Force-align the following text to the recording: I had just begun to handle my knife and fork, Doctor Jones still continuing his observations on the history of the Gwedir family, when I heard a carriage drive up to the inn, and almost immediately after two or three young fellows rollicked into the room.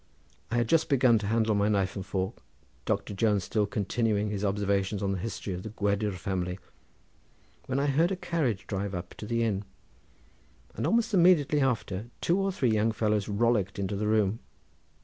I 0.49 0.55
had 0.55 0.67
just 0.67 0.89
begun 0.89 1.19
to 1.19 1.27
handle 1.27 1.53
my 1.53 1.69
knife 1.69 1.95
and 1.95 2.03
fork, 2.03 2.37
Doctor 2.85 3.13
Jones 3.13 3.43
still 3.43 3.67
continuing 3.67 4.31
his 4.31 4.43
observations 4.43 5.03
on 5.03 5.11
the 5.11 5.19
history 5.19 5.53
of 5.53 5.61
the 5.61 5.69
Gwedir 5.69 6.13
family, 6.13 6.57
when 7.67 7.77
I 7.79 7.85
heard 7.85 8.09
a 8.11 8.15
carriage 8.15 8.65
drive 8.65 8.95
up 8.95 9.13
to 9.19 9.27
the 9.27 9.43
inn, 9.43 9.63
and 10.73 10.87
almost 10.87 11.13
immediately 11.13 11.61
after 11.61 12.07
two 12.19 12.39
or 12.39 12.51
three 12.51 12.71
young 12.71 12.91
fellows 12.91 13.27
rollicked 13.29 13.77
into 13.77 13.95
the 13.95 14.07
room. 14.07 14.39